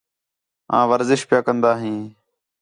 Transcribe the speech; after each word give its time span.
آں 0.77 0.85
ورزش 0.91 1.21
پِیا 1.29 1.39
کندا 1.45 1.71
ہیں 1.81 1.99